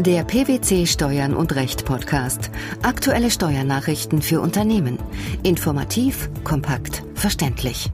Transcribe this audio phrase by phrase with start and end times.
[0.00, 2.50] Der PwC Steuern und Recht Podcast.
[2.82, 4.98] Aktuelle Steuernachrichten für Unternehmen.
[5.44, 7.92] Informativ, kompakt, verständlich.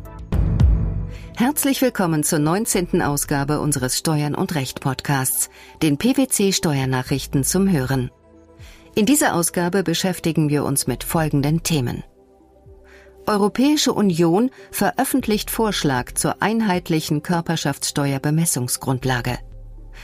[1.37, 3.03] Herzlich willkommen zur 19.
[3.03, 5.51] Ausgabe unseres Steuern und Recht Podcasts,
[5.83, 8.11] den PwC Steuernachrichten zum Hören.
[8.95, 12.03] In dieser Ausgabe beschäftigen wir uns mit folgenden Themen.
[13.27, 19.39] Europäische Union veröffentlicht Vorschlag zur einheitlichen Körperschaftssteuerbemessungsgrundlage.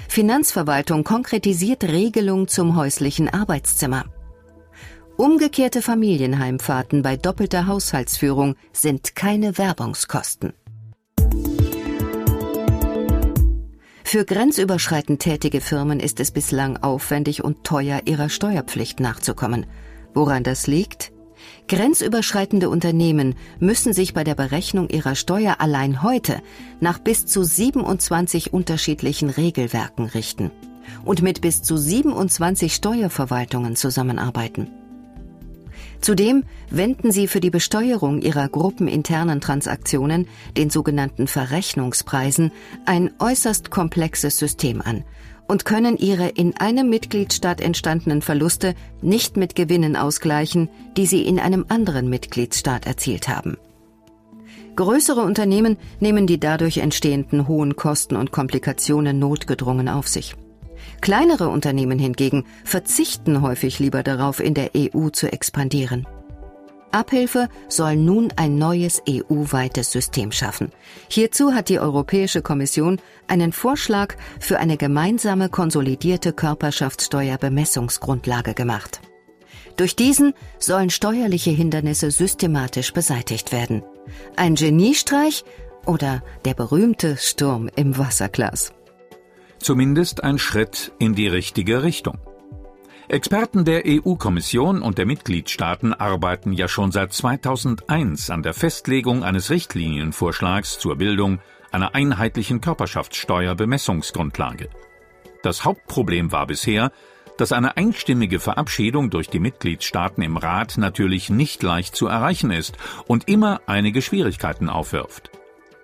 [0.08, 4.04] Finanzverwaltung konkretisiert Regelung zum häuslichen Arbeitszimmer.
[5.16, 10.52] Umgekehrte Familienheimfahrten bei doppelter Haushaltsführung sind keine Werbungskosten.
[14.04, 19.66] Für grenzüberschreitend tätige Firmen ist es bislang aufwendig und teuer, ihrer Steuerpflicht nachzukommen.
[20.14, 21.12] Woran das liegt?
[21.68, 26.40] Grenzüberschreitende Unternehmen müssen sich bei der Berechnung ihrer Steuer allein heute
[26.80, 30.50] nach bis zu 27 unterschiedlichen Regelwerken richten
[31.04, 34.68] und mit bis zu 27 Steuerverwaltungen zusammenarbeiten.
[36.00, 42.52] Zudem wenden sie für die Besteuerung ihrer gruppeninternen Transaktionen, den sogenannten Verrechnungspreisen,
[42.84, 45.04] ein äußerst komplexes System an
[45.48, 51.38] und können ihre in einem Mitgliedstaat entstandenen Verluste nicht mit Gewinnen ausgleichen, die sie in
[51.38, 53.56] einem anderen Mitgliedstaat erzielt haben.
[54.76, 60.34] Größere Unternehmen nehmen die dadurch entstehenden hohen Kosten und Komplikationen notgedrungen auf sich.
[61.00, 66.06] Kleinere Unternehmen hingegen verzichten häufig lieber darauf, in der EU zu expandieren.
[66.96, 70.72] Abhilfe soll nun ein neues EU-weites System schaffen.
[71.08, 79.02] Hierzu hat die Europäische Kommission einen Vorschlag für eine gemeinsame konsolidierte Körperschaftssteuerbemessungsgrundlage gemacht.
[79.76, 83.82] Durch diesen sollen steuerliche Hindernisse systematisch beseitigt werden.
[84.36, 85.44] Ein Geniestreich
[85.84, 88.72] oder der berühmte Sturm im Wasserglas.
[89.58, 92.16] Zumindest ein Schritt in die richtige Richtung.
[93.08, 99.48] Experten der EU-Kommission und der Mitgliedstaaten arbeiten ja schon seit 2001 an der Festlegung eines
[99.48, 101.38] Richtlinienvorschlags zur Bildung
[101.70, 104.70] einer einheitlichen Körperschaftssteuerbemessungsgrundlage.
[105.44, 106.90] Das Hauptproblem war bisher,
[107.38, 112.76] dass eine einstimmige Verabschiedung durch die Mitgliedstaaten im Rat natürlich nicht leicht zu erreichen ist
[113.06, 115.30] und immer einige Schwierigkeiten aufwirft.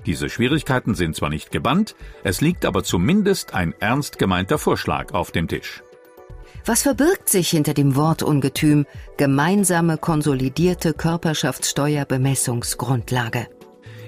[0.07, 1.95] Diese Schwierigkeiten sind zwar nicht gebannt,
[2.25, 5.85] es liegt aber zumindest ein ernst gemeinter Vorschlag auf dem Tisch.
[6.65, 8.87] Was verbirgt sich hinter dem Wortungetüm
[9.17, 13.49] gemeinsame konsolidierte Körperschaftssteuerbemessungsgrundlage?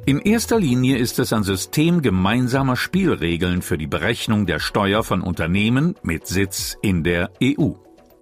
[0.06, 5.20] In erster Linie ist es ein System gemeinsamer Spielregeln für die Berechnung der Steuer von
[5.20, 7.70] Unternehmen mit Sitz in der EU.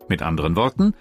[0.09, 0.94] Mit anderen Worten,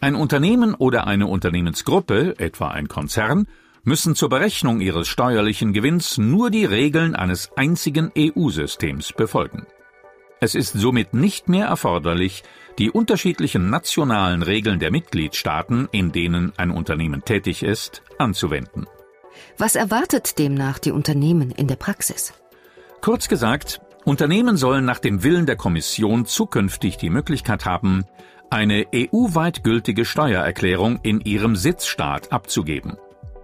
[0.00, 3.48] ein Unternehmen oder eine Unternehmensgruppe, etwa ein Konzern,
[3.84, 9.66] müssen zur Berechnung ihres steuerlichen Gewinns nur die Regeln eines einzigen EU-Systems befolgen.
[10.40, 12.44] Es ist somit nicht mehr erforderlich,
[12.78, 18.86] die unterschiedlichen nationalen Regeln der Mitgliedstaaten, in denen ein Unternehmen tätig ist, anzuwenden.
[19.56, 22.34] Was erwartet demnach die Unternehmen in der Praxis?
[23.00, 28.04] Kurz gesagt, Unternehmen sollen nach dem Willen der Kommission zukünftig die Möglichkeit haben,
[28.50, 32.96] eine EU-weit gültige Steuererklärung in ihrem Sitzstaat abzugeben.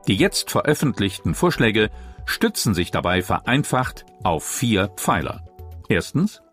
[0.07, 1.91] Die jetzt veröffentlichten Vorschläge
[2.25, 5.45] stützen sich dabei vereinfacht auf vier Pfeiler.
[5.89, 6.44] Erstens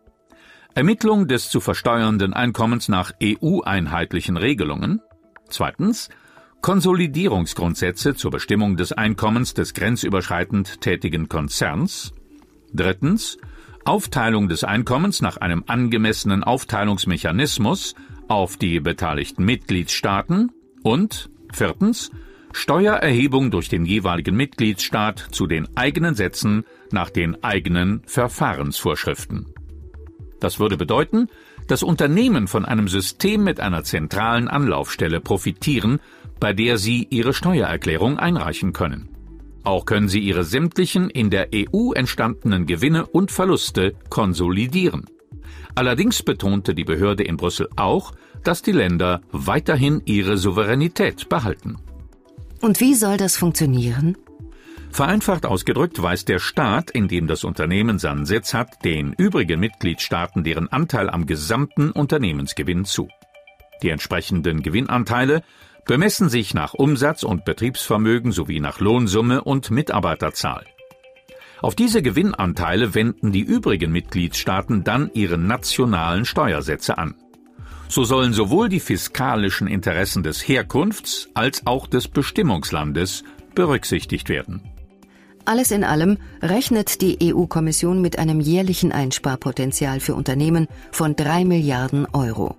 [0.74, 5.02] Ermittlung des zu versteuernden Einkommens nach EU-einheitlichen Regelungen.
[5.50, 6.10] Zweitens
[6.62, 12.14] Konsolidierungsgrundsätze zur Bestimmung des Einkommens des grenzüberschreitend tätigen Konzerns.
[12.74, 13.38] Drittens
[13.84, 17.96] Aufteilung des Einkommens nach einem angemessenen Aufteilungsmechanismus
[18.30, 20.52] auf die beteiligten Mitgliedstaaten
[20.84, 22.12] und viertens
[22.54, 29.54] Steuererhebung durch den jeweiligen Mitgliedstaat zu den eigenen Sätzen nach den eigenen Verfahrensvorschriften.
[30.42, 31.30] Das würde bedeuten,
[31.68, 36.00] dass Unternehmen von einem System mit einer zentralen Anlaufstelle profitieren,
[36.40, 39.08] bei der sie ihre Steuererklärung einreichen können.
[39.64, 45.06] Auch können sie ihre sämtlichen in der EU entstandenen Gewinne und Verluste konsolidieren.
[45.76, 48.14] Allerdings betonte die Behörde in Brüssel auch,
[48.44, 51.78] dass die Länder weiterhin ihre Souveränität behalten.
[52.62, 54.18] Und wie soll das funktionieren?
[54.92, 60.44] Vereinfacht ausgedrückt weist der Staat, in dem das Unternehmen seinen Sitz hat, den übrigen Mitgliedstaaten
[60.44, 63.08] deren Anteil am gesamten Unternehmensgewinn zu.
[63.82, 65.44] Die entsprechenden Gewinnanteile
[65.86, 70.66] bemessen sich nach Umsatz und Betriebsvermögen sowie nach Lohnsumme und Mitarbeiterzahl.
[71.62, 77.16] Auf diese Gewinnanteile wenden die übrigen Mitgliedstaaten dann ihre nationalen Steuersätze an.
[77.88, 83.24] So sollen sowohl die fiskalischen Interessen des Herkunfts als auch des Bestimmungslandes
[83.54, 84.62] berücksichtigt werden.
[85.46, 92.06] Alles in allem rechnet die EU-Kommission mit einem jährlichen Einsparpotenzial für Unternehmen von 3 Milliarden
[92.14, 92.56] Euro.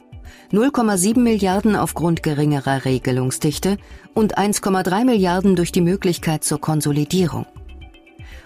[0.52, 3.79] 0,7 Milliarden aufgrund geringerer Regelungsdichte
[4.14, 7.46] und 1,3 Milliarden durch die Möglichkeit zur Konsolidierung.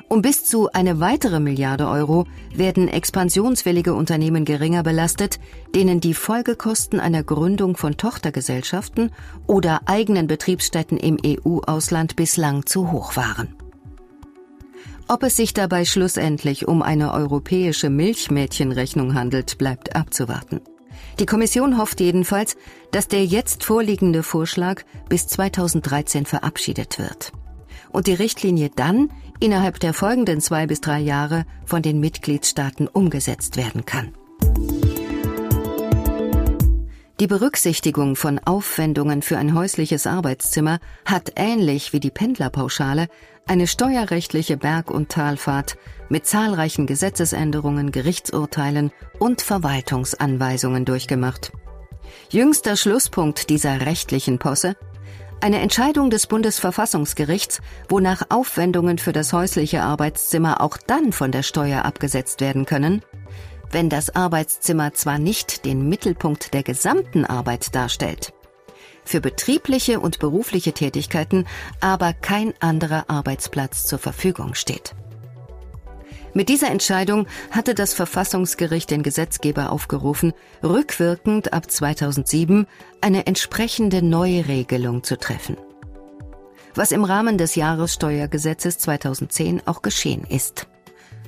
[0.08, 5.40] Um bis zu eine weitere Milliarde Euro werden expansionswillige Unternehmen geringer belastet,
[5.74, 9.10] denen die Folgekosten einer Gründung von Tochtergesellschaften
[9.48, 13.55] oder eigenen Betriebsstätten im EU-Ausland bislang zu hoch waren.
[15.08, 20.60] Ob es sich dabei schlussendlich um eine europäische Milchmädchenrechnung handelt, bleibt abzuwarten.
[21.20, 22.56] Die Kommission hofft jedenfalls,
[22.90, 27.32] dass der jetzt vorliegende Vorschlag bis 2013 verabschiedet wird
[27.92, 33.56] und die Richtlinie dann innerhalb der folgenden zwei bis drei Jahre von den Mitgliedstaaten umgesetzt
[33.56, 34.12] werden kann.
[37.18, 43.08] Die Berücksichtigung von Aufwendungen für ein häusliches Arbeitszimmer hat ähnlich wie die Pendlerpauschale
[43.46, 45.78] eine steuerrechtliche Berg- und Talfahrt
[46.10, 51.52] mit zahlreichen Gesetzesänderungen, Gerichtsurteilen und Verwaltungsanweisungen durchgemacht.
[52.28, 54.76] Jüngster Schlusspunkt dieser rechtlichen Posse
[55.40, 61.84] eine Entscheidung des Bundesverfassungsgerichts, wonach Aufwendungen für das häusliche Arbeitszimmer auch dann von der Steuer
[61.86, 63.02] abgesetzt werden können,
[63.70, 68.32] wenn das Arbeitszimmer zwar nicht den Mittelpunkt der gesamten Arbeit darstellt,
[69.04, 71.46] für betriebliche und berufliche Tätigkeiten
[71.80, 74.94] aber kein anderer Arbeitsplatz zur Verfügung steht.
[76.34, 82.66] Mit dieser Entscheidung hatte das Verfassungsgericht den Gesetzgeber aufgerufen, rückwirkend ab 2007
[83.00, 85.56] eine entsprechende Neuregelung zu treffen.
[86.74, 90.66] Was im Rahmen des Jahressteuergesetzes 2010 auch geschehen ist.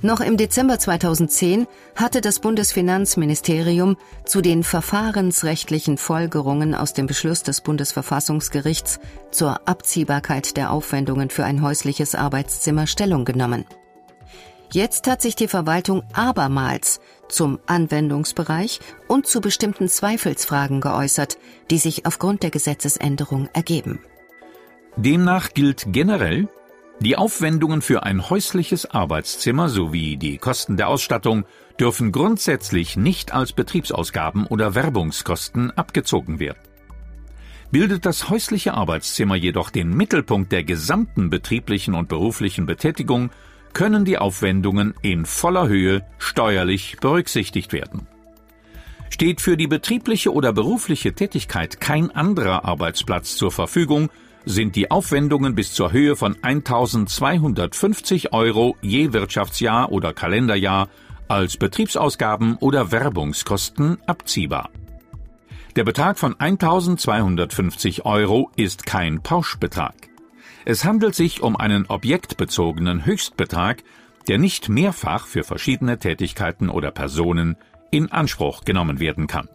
[0.00, 1.66] Noch im Dezember 2010
[1.96, 9.00] hatte das Bundesfinanzministerium zu den verfahrensrechtlichen Folgerungen aus dem Beschluss des Bundesverfassungsgerichts
[9.32, 13.64] zur Abziehbarkeit der Aufwendungen für ein häusliches Arbeitszimmer Stellung genommen.
[14.70, 18.78] Jetzt hat sich die Verwaltung abermals zum Anwendungsbereich
[19.08, 21.38] und zu bestimmten Zweifelsfragen geäußert,
[21.70, 23.98] die sich aufgrund der Gesetzesänderung ergeben.
[24.96, 26.48] Demnach gilt generell,
[27.00, 31.44] die Aufwendungen für ein häusliches Arbeitszimmer sowie die Kosten der Ausstattung
[31.78, 36.58] dürfen grundsätzlich nicht als Betriebsausgaben oder Werbungskosten abgezogen werden.
[37.70, 43.30] Bildet das häusliche Arbeitszimmer jedoch den Mittelpunkt der gesamten betrieblichen und beruflichen Betätigung,
[43.74, 48.08] können die Aufwendungen in voller Höhe steuerlich berücksichtigt werden.
[49.10, 54.10] Steht für die betriebliche oder berufliche Tätigkeit kein anderer Arbeitsplatz zur Verfügung,
[54.44, 60.88] sind die Aufwendungen bis zur Höhe von 1250 Euro je Wirtschaftsjahr oder Kalenderjahr
[61.28, 64.70] als Betriebsausgaben oder Werbungskosten abziehbar.
[65.76, 69.94] Der Betrag von 1250 Euro ist kein Pauschbetrag.
[70.64, 73.82] Es handelt sich um einen objektbezogenen Höchstbetrag,
[74.26, 77.56] der nicht mehrfach für verschiedene Tätigkeiten oder Personen
[77.90, 79.48] in Anspruch genommen werden kann.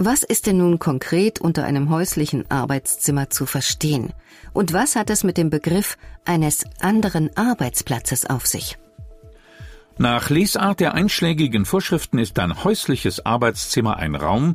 [0.00, 4.12] Was ist denn nun konkret unter einem häuslichen Arbeitszimmer zu verstehen?
[4.52, 8.78] Und was hat es mit dem Begriff eines anderen Arbeitsplatzes auf sich?
[9.98, 14.54] Nach Lesart der einschlägigen Vorschriften ist ein häusliches Arbeitszimmer ein Raum,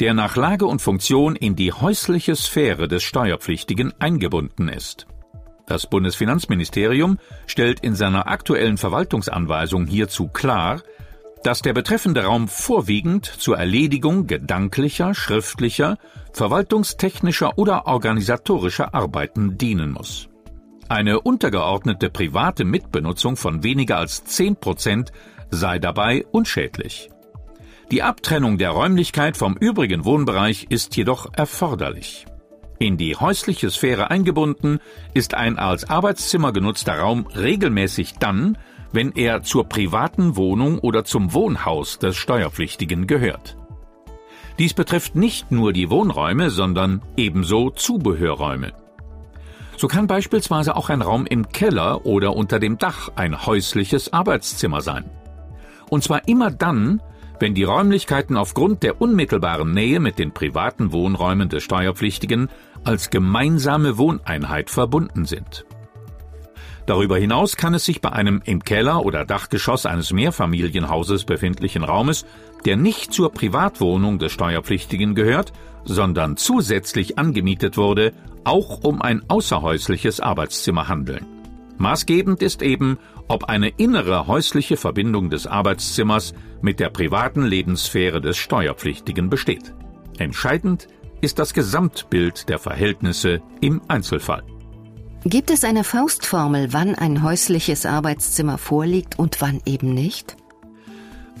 [0.00, 5.06] der nach Lage und Funktion in die häusliche Sphäre des Steuerpflichtigen eingebunden ist.
[5.66, 10.82] Das Bundesfinanzministerium stellt in seiner aktuellen Verwaltungsanweisung hierzu klar,
[11.42, 15.98] dass der betreffende Raum vorwiegend zur Erledigung gedanklicher, schriftlicher,
[16.32, 20.28] verwaltungstechnischer oder organisatorischer Arbeiten dienen muss.
[20.88, 25.12] Eine untergeordnete private Mitbenutzung von weniger als 10 Prozent
[25.50, 27.10] sei dabei unschädlich.
[27.90, 32.26] Die Abtrennung der Räumlichkeit vom übrigen Wohnbereich ist jedoch erforderlich.
[32.78, 34.78] In die häusliche Sphäre eingebunden
[35.12, 38.56] ist ein als Arbeitszimmer genutzter Raum regelmäßig dann,
[38.92, 43.56] wenn er zur privaten Wohnung oder zum Wohnhaus des Steuerpflichtigen gehört.
[44.58, 48.72] Dies betrifft nicht nur die Wohnräume, sondern ebenso Zubehörräume.
[49.76, 54.82] So kann beispielsweise auch ein Raum im Keller oder unter dem Dach ein häusliches Arbeitszimmer
[54.82, 55.08] sein.
[55.88, 57.00] Und zwar immer dann,
[57.38, 62.50] wenn die Räumlichkeiten aufgrund der unmittelbaren Nähe mit den privaten Wohnräumen des Steuerpflichtigen
[62.84, 65.64] als gemeinsame Wohneinheit verbunden sind.
[66.90, 72.26] Darüber hinaus kann es sich bei einem im Keller oder Dachgeschoss eines Mehrfamilienhauses befindlichen Raumes,
[72.64, 75.52] der nicht zur Privatwohnung des Steuerpflichtigen gehört,
[75.84, 81.24] sondern zusätzlich angemietet wurde, auch um ein außerhäusliches Arbeitszimmer handeln.
[81.78, 88.36] Maßgebend ist eben, ob eine innere häusliche Verbindung des Arbeitszimmers mit der privaten Lebenssphäre des
[88.36, 89.74] Steuerpflichtigen besteht.
[90.18, 90.88] Entscheidend
[91.20, 94.42] ist das Gesamtbild der Verhältnisse im Einzelfall.
[95.24, 100.36] Gibt es eine Faustformel, wann ein häusliches Arbeitszimmer vorliegt und wann eben nicht?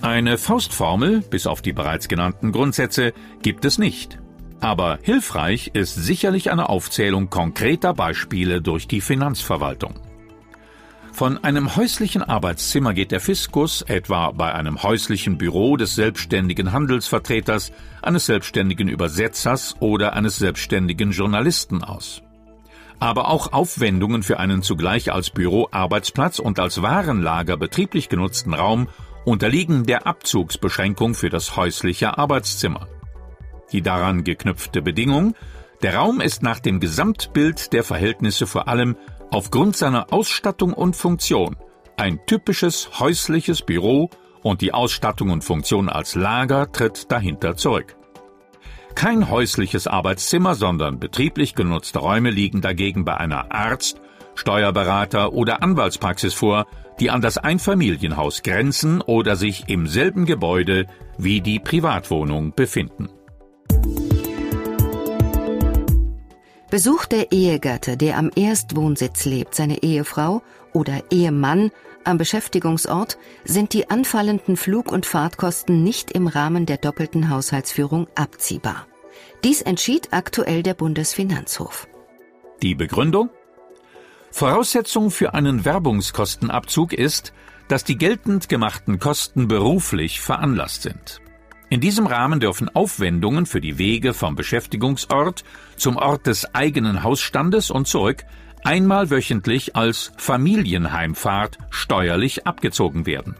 [0.02, 4.18] Eine Faustformel, bis auf die bereits genannten Grundsätze, gibt es nicht.
[4.60, 9.94] Aber hilfreich ist sicherlich eine Aufzählung konkreter Beispiele durch die Finanzverwaltung.
[11.12, 17.72] Von einem häuslichen Arbeitszimmer geht der Fiskus etwa bei einem häuslichen Büro des selbstständigen Handelsvertreters,
[18.02, 22.22] eines selbstständigen Übersetzers oder eines selbstständigen Journalisten aus.
[23.00, 28.88] Aber auch Aufwendungen für einen zugleich als Büro, Arbeitsplatz und als Warenlager betrieblich genutzten Raum
[29.24, 32.88] unterliegen der Abzugsbeschränkung für das häusliche Arbeitszimmer.
[33.72, 35.34] Die daran geknüpfte Bedingung,
[35.82, 38.96] der Raum ist nach dem Gesamtbild der Verhältnisse vor allem
[39.30, 41.56] aufgrund seiner Ausstattung und Funktion
[42.00, 44.08] ein typisches häusliches Büro
[44.42, 47.94] und die Ausstattung und Funktion als Lager tritt dahinter zurück.
[48.94, 54.00] Kein häusliches Arbeitszimmer, sondern betrieblich genutzte Räume liegen dagegen bei einer Arzt,
[54.34, 56.66] Steuerberater oder Anwaltspraxis vor,
[56.98, 60.86] die an das Einfamilienhaus grenzen oder sich im selben Gebäude
[61.18, 63.08] wie die Privatwohnung befinden.
[66.70, 70.42] Besucht der Ehegatte, der am Erstwohnsitz lebt, seine Ehefrau
[70.72, 71.70] oder Ehemann
[72.04, 78.86] am Beschäftigungsort, sind die anfallenden Flug- und Fahrtkosten nicht im Rahmen der doppelten Haushaltsführung abziehbar.
[79.44, 81.88] Dies entschied aktuell der Bundesfinanzhof.
[82.62, 83.30] Die Begründung?
[84.30, 87.32] Voraussetzung für einen Werbungskostenabzug ist,
[87.68, 91.20] dass die geltend gemachten Kosten beruflich veranlasst sind.
[91.68, 95.44] In diesem Rahmen dürfen Aufwendungen für die Wege vom Beschäftigungsort
[95.76, 98.24] zum Ort des eigenen Hausstandes und zurück
[98.64, 103.36] einmal wöchentlich als Familienheimfahrt steuerlich abgezogen werden.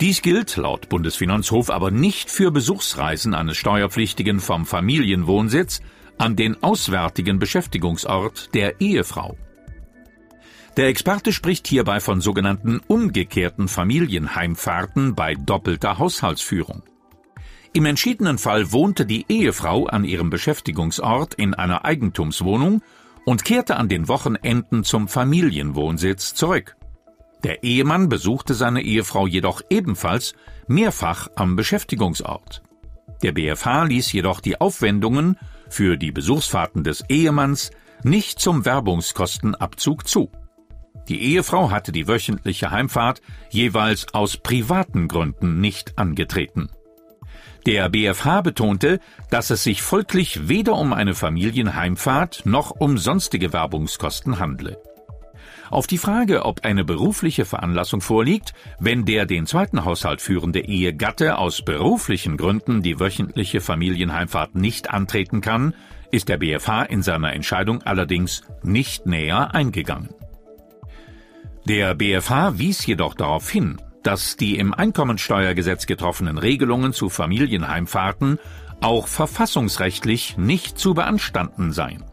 [0.00, 5.82] Dies gilt laut Bundesfinanzhof aber nicht für Besuchsreisen eines Steuerpflichtigen vom Familienwohnsitz
[6.16, 9.36] an den auswärtigen Beschäftigungsort der Ehefrau.
[10.76, 16.82] Der Experte spricht hierbei von sogenannten umgekehrten Familienheimfahrten bei doppelter Haushaltsführung.
[17.72, 22.82] Im entschiedenen Fall wohnte die Ehefrau an ihrem Beschäftigungsort in einer Eigentumswohnung
[23.24, 26.76] und kehrte an den Wochenenden zum Familienwohnsitz zurück.
[27.44, 30.34] Der Ehemann besuchte seine Ehefrau jedoch ebenfalls
[30.66, 32.62] mehrfach am Beschäftigungsort.
[33.22, 35.36] Der BFH ließ jedoch die Aufwendungen
[35.68, 37.70] für die Besuchsfahrten des Ehemanns
[38.02, 40.30] nicht zum Werbungskostenabzug zu.
[41.08, 46.70] Die Ehefrau hatte die wöchentliche Heimfahrt jeweils aus privaten Gründen nicht angetreten.
[47.66, 54.38] Der BfH betonte, dass es sich folglich weder um eine Familienheimfahrt noch um sonstige Werbungskosten
[54.38, 54.78] handle.
[55.70, 61.38] Auf die Frage, ob eine berufliche Veranlassung vorliegt, wenn der den zweiten Haushalt führende Ehegatte
[61.38, 65.74] aus beruflichen Gründen die wöchentliche Familienheimfahrt nicht antreten kann,
[66.10, 70.08] ist der BfH in seiner Entscheidung allerdings nicht näher eingegangen.
[71.68, 78.38] Der BfH wies jedoch darauf hin, dass die im Einkommensteuergesetz getroffenen Regelungen zu Familienheimfahrten
[78.80, 82.04] auch verfassungsrechtlich nicht zu beanstanden seien.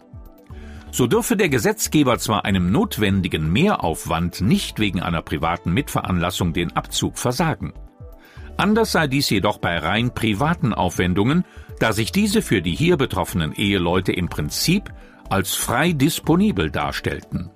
[0.91, 7.17] So dürfe der Gesetzgeber zwar einem notwendigen Mehraufwand nicht wegen einer privaten Mitveranlassung den Abzug
[7.17, 7.73] versagen.
[8.57, 11.45] Anders sei dies jedoch bei rein privaten Aufwendungen,
[11.79, 14.91] da sich diese für die hier betroffenen Eheleute im Prinzip
[15.29, 17.51] als frei disponibel darstellten.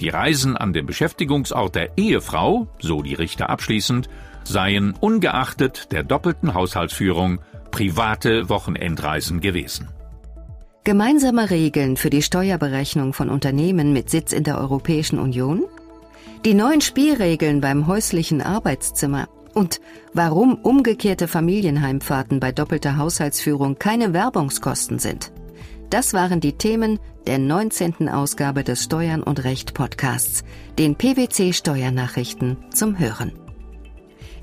[0.00, 4.08] Die Reisen an den Beschäftigungsort der Ehefrau, so die Richter abschließend,
[4.44, 7.40] seien ungeachtet der doppelten Haushaltsführung
[7.70, 9.88] private Wochenendreisen gewesen.
[10.84, 15.64] Gemeinsame Regeln für die Steuerberechnung von Unternehmen mit Sitz in der Europäischen Union?
[16.46, 19.82] Die neuen Spielregeln beim häuslichen Arbeitszimmer und
[20.14, 25.32] warum umgekehrte Familienheimfahrten bei doppelter Haushaltsführung keine Werbungskosten sind.
[25.90, 28.08] Das waren die Themen der 19.
[28.08, 30.44] Ausgabe des Steuern und Recht Podcasts,
[30.78, 33.32] den PwC Steuernachrichten zum Hören.